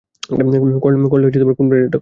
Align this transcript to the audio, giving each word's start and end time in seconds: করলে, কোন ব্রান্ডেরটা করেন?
করলে, 0.29 0.97
কোন 1.03 1.21
ব্রান্ডেরটা 1.21 1.55
করেন? 1.63 1.89